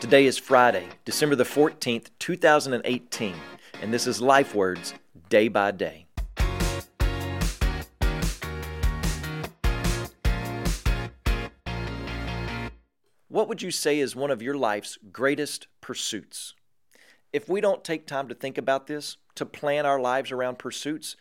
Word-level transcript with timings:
Today 0.00 0.26
is 0.26 0.38
Friday, 0.38 0.86
December 1.04 1.34
the 1.34 1.42
14th, 1.42 2.10
2018, 2.20 3.34
and 3.82 3.92
this 3.92 4.06
is 4.06 4.20
Life 4.20 4.54
Words 4.54 4.94
Day 5.28 5.48
by 5.48 5.72
Day. 5.72 6.06
What 13.26 13.48
would 13.48 13.60
you 13.60 13.72
say 13.72 13.98
is 13.98 14.14
one 14.14 14.30
of 14.30 14.40
your 14.40 14.54
life's 14.54 14.98
greatest 15.10 15.66
pursuits? 15.80 16.54
If 17.32 17.48
we 17.48 17.60
don't 17.60 17.82
take 17.82 18.06
time 18.06 18.28
to 18.28 18.36
think 18.36 18.56
about 18.56 18.86
this, 18.86 19.16
to 19.34 19.44
plan 19.44 19.84
our 19.84 20.00
lives 20.00 20.30
around 20.30 20.60
pursuits, 20.60 21.16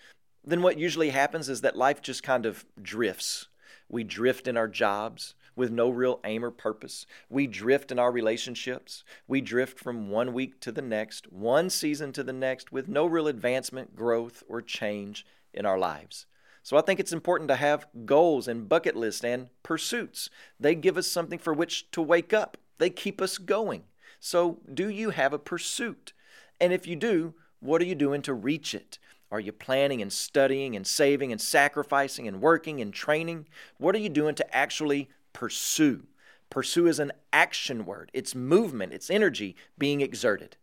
then 0.46 0.62
what 0.62 0.78
usually 0.78 1.10
happens 1.10 1.50
is 1.50 1.62
that 1.62 1.76
life 1.76 2.04
just 2.04 2.22
kind 2.22 2.46
of 2.46 2.64
drifts. 2.80 3.48
We 3.90 4.04
drift 4.04 4.48
in 4.48 4.56
our 4.56 4.68
jobs 4.68 5.34
with 5.58 5.72
no 5.72 5.90
real 5.90 6.20
aim 6.24 6.46
or 6.46 6.52
purpose. 6.52 7.06
We 7.30 7.48
drift 7.48 7.92
in 7.92 8.00
our 8.00 8.12
relationships. 8.12 9.04
We 9.28 9.42
drift 9.42 9.80
from 9.80 10.10
one 10.10 10.32
week 10.32 10.62
to 10.62 10.72
the 10.72 10.82
next, 10.82 11.32
one 11.32 11.70
season 11.70 12.14
to 12.14 12.24
the 12.24 12.34
next, 12.34 12.72
with 12.72 12.88
no 12.88 13.06
real 13.06 13.28
advancement, 13.28 13.96
growth, 13.96 14.44
or 14.48 14.62
change 14.62 15.26
in 15.54 15.66
our 15.66 15.80
lives. 15.80 16.28
So 16.64 16.78
I 16.78 16.82
think 16.82 17.00
it's 17.00 17.14
important 17.14 17.48
to 17.50 17.56
have 17.56 17.88
goals 18.06 18.48
and 18.48 18.70
bucket 18.70 18.96
lists 18.96 19.24
and 19.24 19.50
pursuits. 19.64 20.30
They 20.60 20.76
give 20.76 20.98
us 20.98 21.08
something 21.08 21.40
for 21.40 21.54
which 21.54 21.90
to 21.92 22.02
wake 22.02 22.34
up, 22.34 22.58
they 22.78 22.90
keep 22.90 23.22
us 23.22 23.38
going. 23.38 23.84
So, 24.20 24.60
do 24.74 24.90
you 24.90 25.12
have 25.12 25.32
a 25.32 25.40
pursuit? 25.40 26.14
And 26.60 26.74
if 26.74 26.88
you 26.88 26.96
do, 26.96 27.36
what 27.60 27.82
are 27.82 27.86
you 27.86 27.96
doing 27.96 28.22
to 28.24 28.34
reach 28.34 28.74
it? 28.74 29.00
Are 29.32 29.40
you 29.40 29.52
planning 29.52 30.02
and 30.02 30.12
studying 30.12 30.76
and 30.76 30.88
saving 30.88 31.32
and 31.32 31.42
sacrificing 31.42 32.28
and 32.28 32.42
working 32.42 32.80
and 32.80 32.94
training? 32.94 33.48
What 33.78 33.94
are 33.94 34.00
you 34.00 34.10
doing 34.10 34.36
to 34.36 34.56
actually 34.56 35.10
pursue. 35.34 36.04
Pursue 36.50 36.88
is 36.88 37.00
an 37.00 37.12
action 37.34 37.86
word, 37.86 38.10
it's 38.14 38.34
movement, 38.34 38.94
it's 38.94 39.10
energy 39.10 39.56
being 39.78 40.02
exerted. 40.02 40.56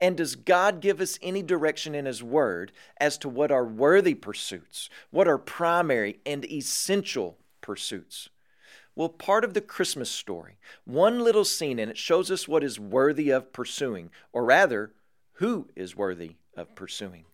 And 0.00 0.16
does 0.16 0.36
God 0.36 0.80
give 0.80 1.00
us 1.00 1.18
any 1.22 1.42
direction 1.42 1.94
in 1.94 2.04
His 2.04 2.22
Word 2.22 2.72
as 2.98 3.16
to 3.18 3.28
what 3.28 3.50
are 3.50 3.64
worthy 3.64 4.14
pursuits, 4.14 4.90
what 5.10 5.26
are 5.26 5.38
primary 5.38 6.20
and 6.26 6.44
essential 6.44 7.38
pursuits? 7.60 8.28
Well, 8.94 9.08
part 9.10 9.44
of 9.44 9.52
the 9.52 9.60
Christmas 9.60 10.10
story, 10.10 10.58
one 10.84 11.20
little 11.20 11.44
scene 11.44 11.78
in 11.78 11.90
it 11.90 11.98
shows 11.98 12.30
us 12.30 12.48
what 12.48 12.64
is 12.64 12.80
worthy 12.80 13.30
of 13.30 13.52
pursuing, 13.52 14.10
or 14.32 14.44
rather, 14.44 14.92
who 15.34 15.68
is 15.76 15.96
worthy 15.96 16.36
of 16.56 16.74
pursuing. 16.74 17.24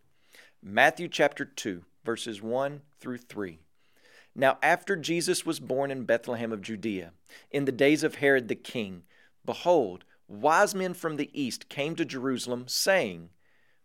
Matthew 0.61 1.07
chapter 1.07 1.45
2, 1.45 1.83
verses 2.03 2.41
1 2.41 2.81
through 2.99 3.17
3. 3.17 3.59
Now, 4.35 4.57
after 4.63 4.95
Jesus 4.95 5.45
was 5.45 5.59
born 5.59 5.91
in 5.91 6.05
Bethlehem 6.05 6.51
of 6.51 6.61
Judea, 6.61 7.13
in 7.51 7.65
the 7.65 7.71
days 7.71 8.03
of 8.03 8.15
Herod 8.15 8.47
the 8.47 8.55
king, 8.55 9.03
behold, 9.45 10.05
wise 10.27 10.73
men 10.73 10.93
from 10.93 11.17
the 11.17 11.29
east 11.39 11.69
came 11.69 11.95
to 11.95 12.05
Jerusalem, 12.05 12.67
saying, 12.67 13.29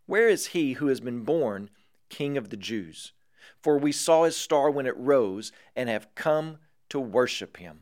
Where 0.07 0.27
is 0.27 0.47
he 0.47 0.73
who 0.73 0.87
has 0.87 0.99
been 0.99 1.23
born 1.23 1.69
King 2.09 2.35
of 2.37 2.49
the 2.49 2.57
Jews? 2.57 3.13
For 3.61 3.77
we 3.77 3.91
saw 3.91 4.23
his 4.23 4.35
star 4.35 4.71
when 4.71 4.87
it 4.87 4.97
rose, 4.97 5.51
and 5.75 5.87
have 5.87 6.15
come 6.15 6.57
to 6.89 6.99
worship 6.99 7.57
him. 7.57 7.81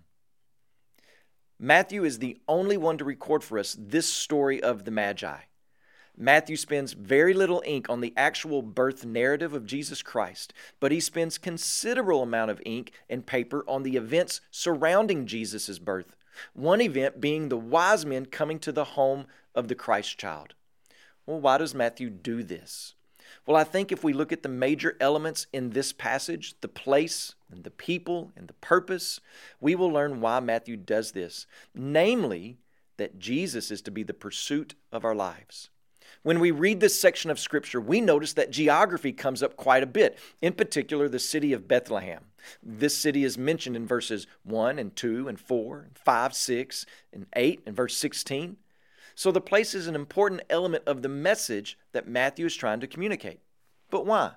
Matthew 1.60 2.04
is 2.04 2.20
the 2.20 2.40
only 2.48 2.78
one 2.78 2.98
to 2.98 3.06
record 3.06 3.44
for 3.44 3.58
us 3.58 3.76
this 3.80 4.12
story 4.12 4.62
of 4.62 4.84
the 4.84 4.92
Magi. 4.92 5.38
Matthew 6.20 6.56
spends 6.56 6.94
very 6.94 7.36
little 7.36 7.62
ink 7.64 7.90
on 7.90 8.02
the 8.02 8.14
actual 8.18 8.64
birth 8.64 9.06
narrative 9.06 9.54
of 9.54 9.68
Jesus 9.68 10.02
Christ, 10.02 10.52
but 10.80 10.92
he 10.92 11.00
spends 11.00 11.38
considerable 11.38 12.24
amount 12.24 12.50
of 12.50 12.62
ink 12.66 12.92
and 13.08 13.24
paper 13.24 13.64
on 13.68 13.84
the 13.84 13.96
events 13.96 14.42
surrounding 14.50 15.28
Jesus' 15.28 15.78
birth. 15.78 16.16
One 16.54 16.82
event 16.82 17.22
being 17.22 17.50
the 17.50 17.58
wise 17.58 18.04
men 18.04 18.26
coming 18.26 18.58
to 18.60 18.72
the 18.72 18.84
home 18.84 19.28
of 19.54 19.68
the 19.68 19.76
Christ 19.76 20.18
child. 20.18 20.56
Well, 21.28 21.40
why 21.40 21.60
does 21.60 21.76
Matthew 21.76 22.10
do 22.10 22.42
this? 22.42 22.96
Well, 23.46 23.58
I 23.58 23.64
think 23.64 23.92
if 23.92 24.04
we 24.04 24.14
look 24.14 24.32
at 24.32 24.42
the 24.42 24.50
major 24.50 24.98
elements 25.00 25.46
in 25.54 25.70
this 25.70 25.94
passage, 25.94 26.56
the 26.62 26.68
place 26.68 27.36
and 27.52 27.64
the 27.64 27.72
people 27.72 28.32
and 28.36 28.48
the 28.48 28.54
purpose, 28.54 29.20
we 29.60 29.76
will 29.76 29.92
learn 29.92 30.20
why 30.20 30.40
Matthew 30.40 30.78
does 30.78 31.12
this. 31.12 31.46
Namely, 31.76 32.58
that 32.98 33.20
Jesus 33.20 33.70
is 33.70 33.82
to 33.84 33.92
be 33.92 34.02
the 34.02 34.14
pursuit 34.14 34.74
of 34.92 35.06
our 35.06 35.14
lives. 35.14 35.70
When 36.24 36.40
we 36.40 36.52
read 36.52 36.80
this 36.80 37.00
section 37.00 37.32
of 37.32 37.40
Scripture, 37.40 37.80
we 37.80 38.02
notice 38.02 38.34
that 38.34 38.52
geography 38.52 39.14
comes 39.14 39.42
up 39.42 39.56
quite 39.56 39.84
a 39.84 39.88
bit, 39.88 40.18
in 40.42 40.54
particular, 40.54 41.08
the 41.08 41.20
city 41.20 41.54
of 41.54 41.68
Bethlehem. 41.68 42.26
This 42.62 42.98
city 42.98 43.24
is 43.24 43.38
mentioned 43.38 43.76
in 43.76 43.88
verses 43.88 44.28
1 44.44 44.80
and 44.80 44.96
2 44.96 45.28
and 45.28 45.40
4 45.40 45.80
and 45.80 45.98
5, 45.98 46.34
6 46.34 46.86
and 47.14 47.26
8 47.36 47.64
and 47.66 47.76
verse 47.76 47.98
16. 47.98 48.58
So 49.16 49.32
the 49.32 49.42
place 49.42 49.74
is 49.74 49.88
an 49.88 49.96
important 49.96 50.42
element 50.50 50.84
of 50.86 51.02
the 51.02 51.10
message 51.10 51.78
that 51.92 52.08
Matthew 52.08 52.46
is 52.46 52.56
trying 52.56 52.80
to 52.82 52.88
communicate. 52.88 53.40
But 53.90 54.06
why? 54.06 54.34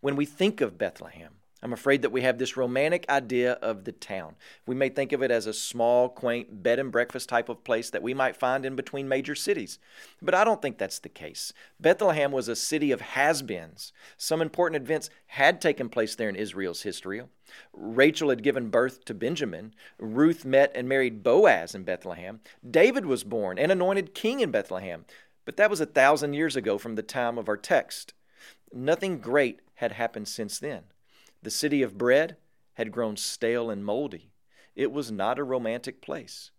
When 0.00 0.16
we 0.16 0.26
think 0.26 0.60
of 0.60 0.78
Bethlehem, 0.78 1.36
I'm 1.62 1.72
afraid 1.72 2.02
that 2.02 2.12
we 2.12 2.20
have 2.20 2.36
this 2.36 2.56
romantic 2.56 3.08
idea 3.08 3.52
of 3.54 3.84
the 3.84 3.92
town. 3.92 4.36
We 4.66 4.74
may 4.74 4.90
think 4.90 5.12
of 5.12 5.22
it 5.22 5.30
as 5.30 5.46
a 5.46 5.54
small, 5.54 6.10
quaint 6.10 6.62
bed 6.62 6.78
and 6.78 6.92
breakfast 6.92 7.30
type 7.30 7.48
of 7.48 7.64
place 7.64 7.88
that 7.90 8.02
we 8.02 8.12
might 8.12 8.36
find 8.36 8.66
in 8.66 8.76
between 8.76 9.08
major 9.08 9.34
cities. 9.34 9.78
But 10.20 10.34
I 10.34 10.44
don't 10.44 10.60
think 10.60 10.76
that's 10.76 10.98
the 10.98 11.08
case. 11.08 11.54
Bethlehem 11.80 12.30
was 12.30 12.48
a 12.48 12.56
city 12.56 12.92
of 12.92 13.00
has 13.00 13.42
beens. 13.42 13.92
Some 14.18 14.42
important 14.42 14.82
events 14.82 15.08
had 15.28 15.62
taken 15.62 15.88
place 15.88 16.14
there 16.14 16.28
in 16.28 16.36
Israel's 16.36 16.82
history. 16.82 17.22
Rachel 17.72 18.28
had 18.28 18.42
given 18.42 18.68
birth 18.68 19.06
to 19.06 19.14
Benjamin. 19.14 19.74
Ruth 19.98 20.44
met 20.44 20.72
and 20.74 20.86
married 20.86 21.22
Boaz 21.22 21.74
in 21.74 21.84
Bethlehem. 21.84 22.40
David 22.68 23.06
was 23.06 23.24
born 23.24 23.58
and 23.58 23.72
anointed 23.72 24.14
king 24.14 24.40
in 24.40 24.50
Bethlehem. 24.50 25.06
But 25.46 25.56
that 25.56 25.70
was 25.70 25.80
a 25.80 25.86
thousand 25.86 26.34
years 26.34 26.54
ago 26.54 26.76
from 26.76 26.96
the 26.96 27.02
time 27.02 27.38
of 27.38 27.48
our 27.48 27.56
text. 27.56 28.12
Nothing 28.74 29.20
great 29.20 29.60
had 29.76 29.92
happened 29.92 30.28
since 30.28 30.58
then. 30.58 30.82
The 31.42 31.50
city 31.50 31.82
of 31.82 31.98
bread 31.98 32.36
had 32.74 32.92
grown 32.92 33.16
stale 33.16 33.70
and 33.70 33.84
moldy. 33.84 34.32
It 34.74 34.92
was 34.92 35.10
not 35.10 35.38
a 35.38 35.44
romantic 35.44 36.00
place. 36.02 36.50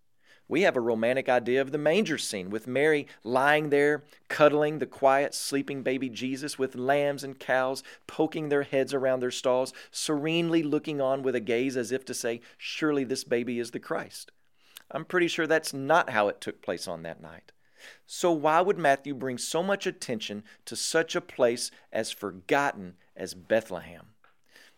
We 0.49 0.61
have 0.61 0.77
a 0.77 0.81
romantic 0.81 1.27
idea 1.27 1.59
of 1.61 1.71
the 1.71 1.77
manger 1.77 2.17
scene 2.17 2.49
with 2.49 2.67
Mary 2.67 3.05
lying 3.23 3.69
there, 3.69 4.05
cuddling 4.29 4.79
the 4.79 4.85
quiet, 4.85 5.33
sleeping 5.33 5.83
baby 5.83 6.09
Jesus 6.09 6.57
with 6.57 6.75
lambs 6.75 7.23
and 7.23 7.37
cows 7.37 7.83
poking 8.07 8.47
their 8.47 8.63
heads 8.63 8.93
around 8.93 9.19
their 9.19 9.31
stalls, 9.31 9.73
serenely 9.91 10.63
looking 10.63 11.01
on 11.01 11.21
with 11.21 11.35
a 11.35 11.41
gaze 11.41 11.75
as 11.75 11.91
if 11.91 12.05
to 12.05 12.13
say, 12.13 12.39
Surely 12.57 13.03
this 13.03 13.25
baby 13.25 13.59
is 13.59 13.71
the 13.71 13.79
Christ. 13.79 14.31
I'm 14.89 15.03
pretty 15.03 15.27
sure 15.27 15.47
that's 15.47 15.73
not 15.73 16.11
how 16.11 16.29
it 16.29 16.39
took 16.39 16.61
place 16.61 16.87
on 16.87 17.03
that 17.03 17.21
night. 17.21 17.51
So, 18.05 18.31
why 18.31 18.61
would 18.61 18.77
Matthew 18.77 19.13
bring 19.13 19.37
so 19.37 19.61
much 19.61 19.85
attention 19.85 20.43
to 20.65 20.75
such 20.75 21.15
a 21.15 21.21
place 21.21 21.71
as 21.91 22.11
forgotten 22.11 22.95
as 23.15 23.33
Bethlehem? 23.33 24.13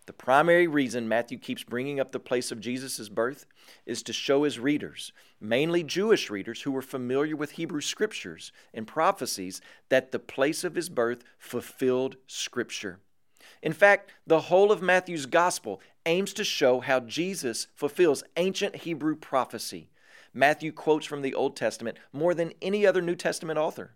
The 0.10 0.14
primary 0.14 0.66
reason 0.66 1.08
Matthew 1.08 1.38
keeps 1.38 1.64
bringing 1.64 2.00
up 2.00 2.12
the 2.12 2.20
place 2.20 2.52
of 2.52 2.60
Jesus' 2.60 3.10
birth 3.10 3.46
is 3.86 4.02
to 4.02 4.12
show 4.12 4.42
his 4.42 4.58
readers, 4.58 5.12
mainly 5.40 5.84
Jewish 5.84 6.32
readers 6.32 6.64
who 6.64 6.72
were 6.72 6.82
familiar 6.82 7.36
with 7.36 7.52
Hebrew 7.52 7.80
scriptures 7.80 8.52
and 8.74 8.88
prophecies, 8.88 9.62
that 9.90 10.12
the 10.12 10.18
place 10.18 10.64
of 10.64 10.74
his 10.74 10.90
birth 10.90 11.24
fulfilled 11.38 12.16
scripture. 12.26 13.02
In 13.62 13.72
fact, 13.72 14.10
the 14.26 14.40
whole 14.40 14.72
of 14.72 14.82
Matthew's 14.82 15.28
gospel 15.28 15.80
aims 16.08 16.34
to 16.34 16.44
show 16.44 16.80
how 16.80 17.02
Jesus 17.02 17.68
fulfills 17.76 18.24
ancient 18.36 18.78
Hebrew 18.78 19.16
prophecy. 19.16 19.92
Matthew 20.34 20.72
quotes 20.72 21.06
from 21.06 21.22
the 21.22 21.36
Old 21.36 21.56
Testament 21.56 22.00
more 22.12 22.34
than 22.34 22.54
any 22.64 22.84
other 22.84 23.04
New 23.04 23.16
Testament 23.16 23.60
author. 23.60 23.92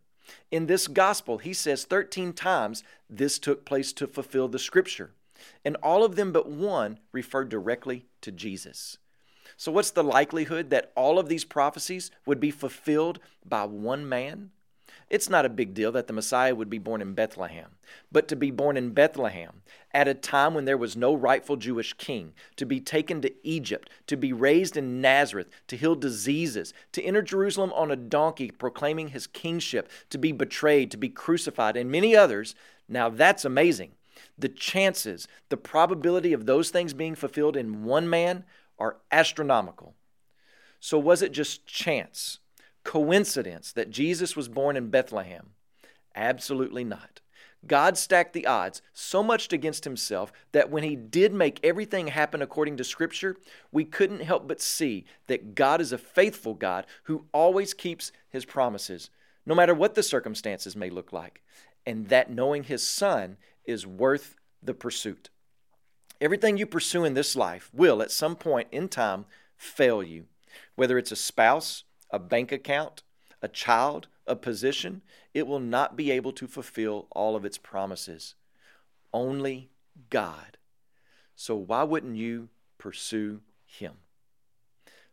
In 0.51 0.67
this 0.67 0.87
gospel, 0.87 1.39
he 1.39 1.53
says 1.53 1.85
13 1.85 2.33
times 2.33 2.83
this 3.09 3.39
took 3.39 3.65
place 3.65 3.91
to 3.93 4.05
fulfill 4.05 4.47
the 4.47 4.59
scripture 4.59 5.09
and 5.63 5.75
all 5.77 6.03
of 6.03 6.15
them 6.15 6.31
but 6.31 6.49
one 6.49 6.99
referred 7.11 7.49
directly 7.49 8.05
to 8.21 8.31
Jesus. 8.31 8.97
So, 9.57 9.71
what's 9.71 9.91
the 9.91 10.03
likelihood 10.03 10.69
that 10.71 10.91
all 10.95 11.19
of 11.19 11.29
these 11.29 11.45
prophecies 11.45 12.11
would 12.25 12.39
be 12.39 12.51
fulfilled 12.51 13.19
by 13.45 13.65
one 13.65 14.07
man? 14.07 14.51
It's 15.09 15.29
not 15.29 15.45
a 15.45 15.49
big 15.49 15.73
deal 15.73 15.91
that 15.91 16.07
the 16.07 16.13
Messiah 16.13 16.55
would 16.55 16.69
be 16.69 16.79
born 16.79 17.01
in 17.01 17.13
Bethlehem, 17.13 17.71
but 18.11 18.27
to 18.29 18.35
be 18.35 18.49
born 18.49 18.77
in 18.77 18.91
Bethlehem 18.91 19.61
at 19.93 20.07
a 20.07 20.15
time 20.15 20.55
when 20.55 20.65
there 20.65 20.77
was 20.77 20.97
no 20.97 21.13
rightful 21.13 21.55
Jewish 21.55 21.93
king, 21.93 22.33
to 22.55 22.65
be 22.65 22.79
taken 22.79 23.21
to 23.21 23.47
Egypt, 23.47 23.91
to 24.07 24.17
be 24.17 24.33
raised 24.33 24.75
in 24.75 25.01
Nazareth, 25.01 25.49
to 25.67 25.77
heal 25.77 25.93
diseases, 25.93 26.73
to 26.93 27.03
enter 27.03 27.21
Jerusalem 27.21 27.71
on 27.73 27.91
a 27.91 27.95
donkey 27.95 28.49
proclaiming 28.49 29.09
his 29.09 29.27
kingship, 29.27 29.87
to 30.09 30.17
be 30.17 30.31
betrayed, 30.31 30.89
to 30.91 30.97
be 30.97 31.09
crucified, 31.09 31.77
and 31.77 31.91
many 31.91 32.15
others, 32.15 32.55
now 32.89 33.09
that's 33.09 33.45
amazing 33.45 33.91
the 34.37 34.49
chances, 34.49 35.27
the 35.49 35.57
probability 35.57 36.33
of 36.33 36.45
those 36.45 36.69
things 36.69 36.93
being 36.93 37.15
fulfilled 37.15 37.57
in 37.57 37.83
one 37.83 38.09
man 38.09 38.43
are 38.79 38.97
astronomical. 39.11 39.95
So, 40.79 40.99
was 40.99 41.21
it 41.21 41.31
just 41.31 41.65
chance, 41.65 42.39
coincidence 42.83 43.71
that 43.71 43.89
Jesus 43.89 44.35
was 44.35 44.49
born 44.49 44.75
in 44.75 44.89
Bethlehem? 44.89 45.51
Absolutely 46.15 46.83
not. 46.83 47.21
God 47.65 47.97
stacked 47.97 48.33
the 48.33 48.45
odds 48.45 48.81
so 48.93 49.23
much 49.23 49.51
against 49.53 49.85
himself 49.85 50.33
that 50.51 50.69
when 50.69 50.83
he 50.83 50.95
did 50.95 51.33
make 51.33 51.59
everything 51.63 52.07
happen 52.07 52.41
according 52.41 52.77
to 52.77 52.83
Scripture, 52.83 53.37
we 53.71 53.85
couldn't 53.85 54.21
help 54.21 54.47
but 54.47 54.61
see 54.61 55.05
that 55.27 55.55
God 55.55 55.79
is 55.79 55.93
a 55.93 55.97
faithful 55.97 56.53
God 56.53 56.85
who 57.03 57.25
always 57.31 57.73
keeps 57.73 58.11
his 58.29 58.43
promises, 58.43 59.09
no 59.45 59.55
matter 59.55 59.73
what 59.73 59.95
the 59.95 60.03
circumstances 60.03 60.75
may 60.75 60.89
look 60.89 61.13
like, 61.13 61.41
and 61.85 62.07
that 62.09 62.29
knowing 62.29 62.63
his 62.63 62.85
Son 62.85 63.37
is 63.65 63.85
worth 63.87 64.35
the 64.61 64.73
pursuit. 64.73 65.29
Everything 66.21 66.57
you 66.57 66.65
pursue 66.65 67.03
in 67.03 67.13
this 67.13 67.35
life 67.35 67.69
will, 67.73 68.01
at 68.01 68.11
some 68.11 68.35
point 68.35 68.67
in 68.71 68.87
time, 68.87 69.25
fail 69.57 70.01
you, 70.01 70.25
whether 70.75 70.97
it's 70.97 71.11
a 71.11 71.17
spouse, 71.17 71.83
a 72.09 72.19
bank 72.19 72.51
account, 72.51 73.03
a 73.41 73.47
child, 73.47 74.07
a 74.25 74.35
position, 74.35 75.01
it 75.33 75.47
will 75.47 75.59
not 75.59 75.97
be 75.97 76.11
able 76.11 76.31
to 76.31 76.47
fulfill 76.47 77.07
all 77.11 77.35
of 77.35 77.43
its 77.43 77.57
promises. 77.57 78.35
Only 79.13 79.69
God. 80.09 80.57
So 81.35 81.55
why 81.55 81.83
wouldn't 81.83 82.15
you 82.15 82.49
pursue 82.77 83.41
Him? 83.65 83.93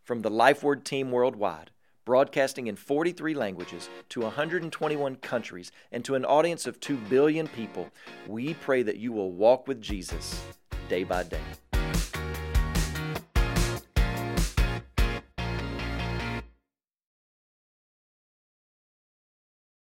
From 0.05 0.23
the 0.23 0.31
Life 0.31 0.63
Word 0.63 0.85
team 0.85 1.11
worldwide, 1.11 1.71
broadcasting 2.11 2.67
in 2.67 2.75
43 2.75 3.35
languages 3.35 3.89
to 4.09 4.23
121 4.23 5.15
countries 5.15 5.71
and 5.93 6.05
to 6.05 6.17
an 6.17 6.25
audience 6.25 6.67
of 6.67 6.81
2 6.81 6.97
billion 7.09 7.47
people, 7.47 7.89
we 8.27 8.55
pray 8.55 8.83
that 8.83 8.97
you 8.97 9.13
will 9.13 9.31
walk 9.31 9.69
with 9.69 9.81
Jesus 9.81 10.43
day 10.89 11.05
by 11.05 11.23
day. 11.23 11.70